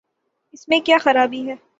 اس 0.53 0.67
میں 0.67 0.79
کیا 0.79 0.97
خرابی 1.01 1.47
ہے؟ 1.49 1.55